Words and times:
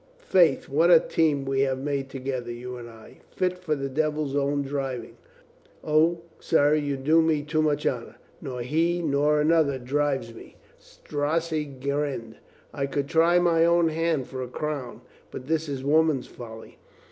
"Faith, 0.27 0.67
what 0.67 0.89
a 0.89 0.99
team 0.99 1.45
we 1.45 1.59
had 1.61 1.77
made 1.77 2.09
together, 2.09 2.51
you 2.51 2.75
and 2.75 2.89
L 2.89 3.09
Fit 3.35 3.59
for 3.59 3.75
the 3.75 3.87
devil's 3.87 4.35
own 4.35 4.63
driving!" 4.63 5.15
"O, 5.83 6.21
sir, 6.39 6.73
you 6.73 6.97
do 6.97 7.21
me 7.21 7.43
too 7.43 7.61
much 7.61 7.85
honor. 7.85 8.15
Nor 8.41 8.63
he 8.63 8.99
nor 8.99 9.39
another 9.39 9.77
drives 9.77 10.33
me." 10.33 10.55
Strozzi 10.79 11.65
grinned. 11.65 12.37
"I 12.73 12.85
would 12.85 13.09
try 13.09 13.37
my 13.37 13.63
own 13.63 13.89
hand 13.89 14.25
for 14.27 14.41
a 14.41 14.47
crown. 14.47 15.01
But 15.29 15.45
this 15.45 15.69
is 15.69 15.83
woman's 15.83 16.25
folly. 16.25 16.79